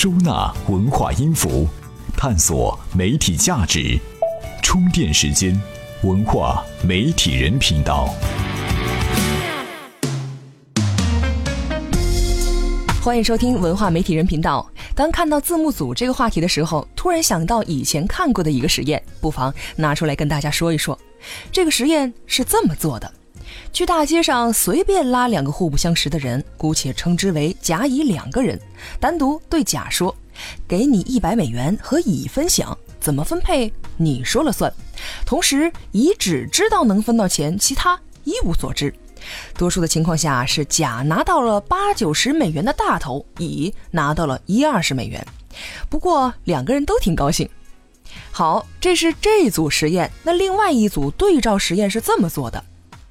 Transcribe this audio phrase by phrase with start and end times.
[0.00, 1.68] 收纳文化音符，
[2.16, 4.00] 探索媒体价值。
[4.62, 5.54] 充电时间，
[6.04, 8.08] 文化媒体人频道。
[13.02, 14.66] 欢迎收听文化媒体人频道。
[14.94, 20.98] 当看到字幕组这个话题的时候，突然想到以前看过的一个实验，不妨拿出来跟大家说一说。
[21.52, 23.12] 这个实验是这么做的：
[23.72, 28.58] 去大街上随便拉两个互不相识的人，姑且称之为甲乙两个人，
[28.98, 30.14] 单独对甲说
[30.66, 34.72] ：“给你一百美元和乙分享，怎么分配你说了算。”
[35.24, 38.94] 同时，乙只知道能分到钱，其他一无所知。
[39.56, 45.24] 多数的情况下是甲拿到了八九十美元的大头，乙拿到了一二十美元。
[45.88, 47.48] 不过两个人都挺高兴。
[48.32, 50.10] 好，这是这组实验。
[50.22, 52.64] 那另外一组对照实验是这么做的，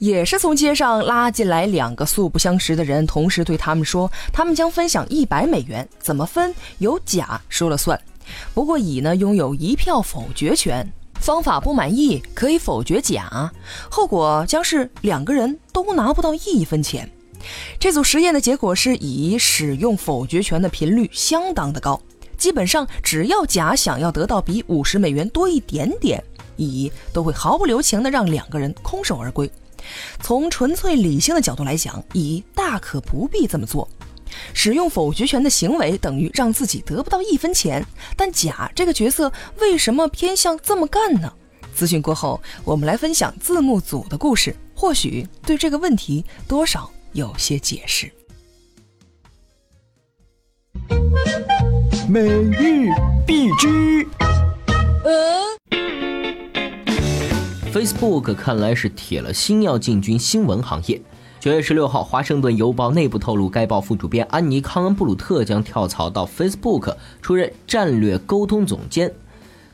[0.00, 8.00] 也是从街上拉进来两个素不相识的人，同时对他们说，他们将分享一百美元，怎么分由甲说了算。
[8.54, 10.90] 不过乙呢拥有一票否决权。
[11.20, 13.52] 方法不满意可以否决甲，
[13.90, 17.06] 后果将是两个人都拿不到一分钱。
[17.78, 22.00] 这组实验的结果是乙使用否决权的频率相当的高，
[22.38, 26.24] 基本上只要甲想要得到比五十美元多一点点，
[26.56, 29.50] 乙都会毫不留情的让两个人空手而归。
[30.20, 33.88] 从纯粹理性的角度来讲，乙大可不必这么做。
[34.54, 37.84] 使用否决权的行为等于让自己得不到一分钱，
[38.16, 41.32] 但甲这个角色为什么偏向这么干呢？
[41.74, 48.10] 资讯过后，我们来分享字幕组的故事，或许对这个问题多少有些解释。
[52.08, 52.88] 每日
[53.26, 54.06] 必知。
[57.72, 61.00] Facebook 看来是铁了心要进军新闻行业。
[61.38, 69.12] 九月十六号，《华盛顿邮报》内部透露，该报副主编安妮·康恩布鲁特将跳槽到 Facebook，出任战略沟通总监。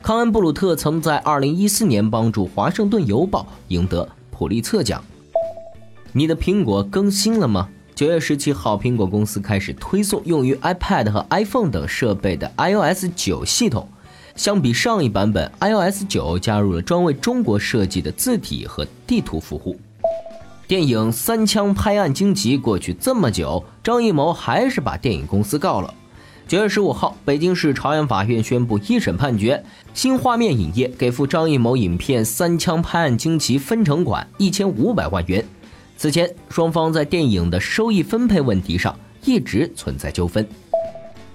[0.03, 5.03] 康恩布鲁特曾在二零一四年帮助《华盛顿邮报》赢得普利策奖。
[6.11, 7.67] 你的苹果更新了吗？
[7.95, 13.89] 九月十七号，苹果公司开始推送用于 iPad 和 iPhone 等设备的 iOS 九系统。
[14.37, 19.75] 相比上一版本，iOS 九加入了专为中国设计的字体和地图服务。
[20.67, 25.91] 电影《三枪拍案惊奇》过去这么久，张艺谋还是把电影公司告了。
[26.47, 29.61] 九月十五号，北京市朝阳法院宣布一审判决，
[29.95, 35.43] 新画面影业给付张艺谋影片《三枪拍案惊奇》分成款一千五百万元。
[35.97, 38.95] 此前，双方在电影的收益分配问题上
[39.25, 40.47] 一直存在纠纷。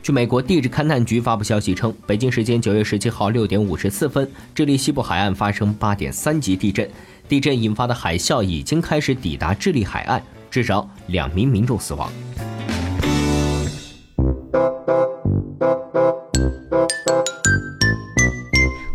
[0.02, 6.90] 据美国地质勘探局发布消息称，北京时间九月十七号六点五十四分，智利西部海岸发生八点三级地震。
[7.28, 10.20] 地震引发的海啸已经开始抵达智利海岸，
[10.50, 12.10] 至少两名民众死亡。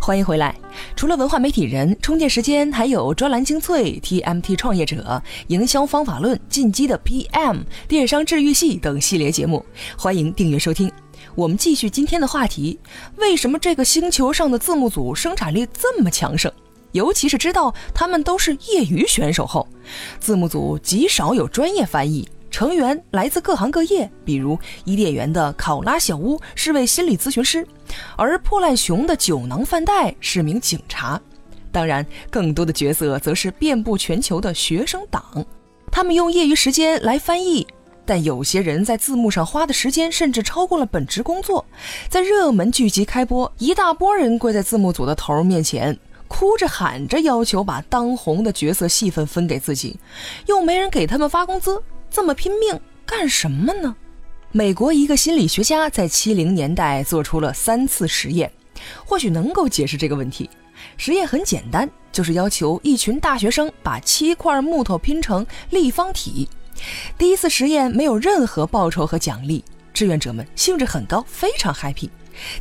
[0.08, 0.58] 欢迎回来。
[0.96, 7.58] 除了文化媒体人、充电时间，还有专栏精粹、TMT 创业者、营销方法论、进击的 PM、
[7.90, 9.66] 电商治愈系等系列节目，
[9.98, 10.90] 欢迎订阅收听。
[11.36, 12.80] 我们继续今天的话题：
[13.18, 16.50] 为什么这个星球上的字幕组生产力这么强盛？
[16.94, 19.68] 尤其是知道他们都是业余选手后，
[20.22, 24.10] 字幕组极少有专业翻译，成员来自各行各业。
[24.26, 27.68] 比如伊甸园的考拉小屋是位心理咨询师，
[28.16, 31.20] 而破烂熊的酒囊饭袋是名警察。
[31.72, 35.46] 当然，更多的角色则是遍布全球的学生党，
[35.92, 37.68] 他们用业余时间来翻译。
[38.06, 41.64] 但有些人在字幕上花的时间甚至超过了本职工作。
[42.10, 45.98] 在热门剧集开播，一大波人跪在字幕组的头儿面前。
[46.30, 49.98] 哭着喊着要求把当红的角色戏份分给自己，
[50.46, 53.96] 又没人给他们发工资，这么拼命干什么呢？
[54.52, 58.52] 美国一个心理学家在七零年代做出了三次实验，
[59.06, 60.50] 或许能够解释这个问题。
[60.96, 66.48] 实验很简单，就是要求一群大学生把七块木头拼成立方体。
[67.18, 69.64] 第一次实验没有任何报酬和奖励，
[69.94, 72.10] 志愿者们兴致很高，非常 happy。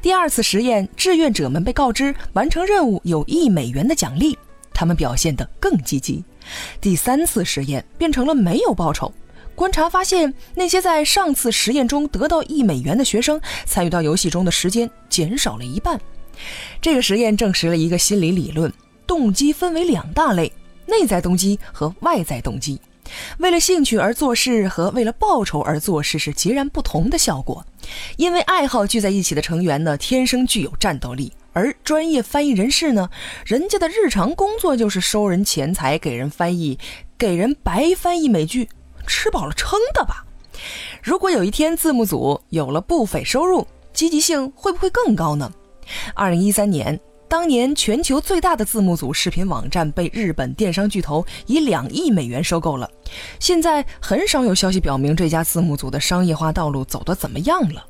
[0.01, 4.37] 第二次实验，志愿者们被告知完成任务有一美元的奖励，
[4.73, 6.25] 他们表现得更积极。
[6.81, 9.13] 第三次实验变成了没有报酬。
[9.57, 15.99] 观察发现，那些在上次实验中得到一美元的学生，参与到游戏中的时间减少了一半。
[16.81, 18.71] 这个实验证实了一个心理理论：
[19.07, 20.53] 动机分为两大类，
[20.85, 22.79] 内在动机和外在动机。
[23.39, 27.65] 为了兴趣而做事和为了报酬而做事是截然不同的效果。
[28.17, 33.09] 因为爱好聚在一起的成员呢，天生具有战斗力；而专业翻译人士呢，
[33.47, 36.79] 人家的日常工作就是收人钱财、给人翻译、
[37.17, 38.69] 给人白翻译美剧，
[39.07, 40.25] 吃饱了撑的吧。
[41.03, 45.51] 如果有一天字幕组有了不菲收入，积极性会不会更高呢？
[46.15, 46.99] 二零一三年，
[47.29, 52.91] 当年全球最大的字幕组视频网站被日本电商巨头以两亿美元收购了。
[53.39, 57.87] 现在很少有消息表明这家字幕组的商业化道路走得怎么样了。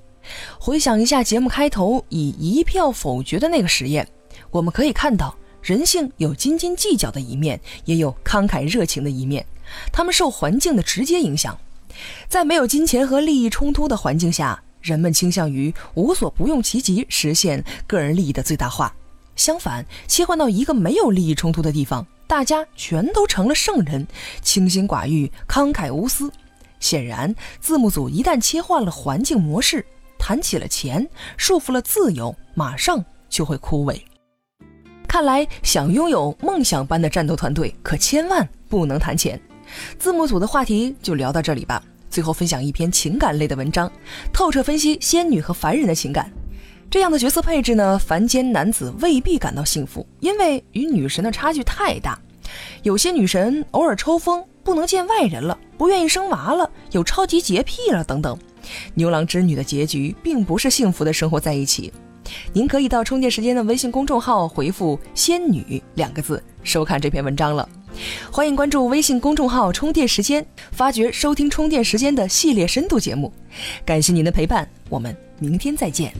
[0.58, 4.06] 回想一下节目开头以一票否决的那个实验，
[4.50, 9.46] 我们可以看到，人性有斤斤计较的一面，也有慷慨热情的一面。
[9.92, 11.58] 他们受环境的直接影响，
[12.28, 14.62] 在没有金钱和利益冲突的环境下。
[14.82, 18.94] 人们倾向于无所不用其极实现个人利益的最大化。
[19.34, 24.06] 相反，切换到一个没有利益冲突的地方，大家全都成了圣人，
[24.42, 26.30] 清心寡欲、慷慨无私。
[26.78, 29.84] 显然，字幕组一旦切换了环境模式，
[30.20, 31.04] 谈起了钱，
[31.36, 34.00] 束缚了自由，马上就会枯萎。
[35.08, 39.40] 看来，想拥有梦想般的战斗团队，可千万不能谈钱。
[39.98, 41.82] 字幕组的话题就聊到这里吧。
[42.08, 43.90] 最后分享一篇情感类的文章，
[44.32, 46.30] 透彻分析仙女和凡人的情感。
[46.88, 52.18] 这样的角色配置呢，凡间男子未必感到幸福，因为与女神的差距太大。
[52.84, 58.38] 有些女神偶尔抽风，不能见外人了，不愿意生娃了，有超级洁癖了等等。
[58.94, 61.92] 牛郎织女的结局并不是幸福的生活在一起。
[62.52, 67.68] 您可以到充电时间的微信公众号回复“仙女”两个字，收看这篇文章了。
[68.31, 73.32] 欢迎关注微信公众号“充电时间”，发掘收听充电时间的系列深度节目。
[73.84, 76.12] 感谢您的陪伴，我们明天再见。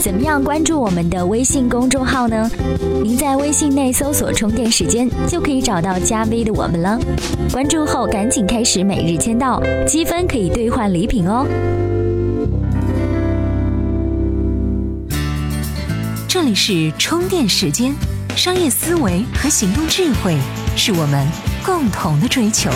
[0.00, 2.48] 怎么样关注我们的微信公众号呢？
[3.02, 6.98] 您在微信内搜索“充电时间”，就可以找到加 V 的我们了。
[7.52, 11.46] 关注后赶紧开始每日签到，积分可以兑换礼品哦。
[16.28, 17.94] 这里是充电时间，
[18.36, 20.36] 商业思维和行动智慧
[20.76, 21.26] 是我们
[21.64, 22.70] 共同的追求。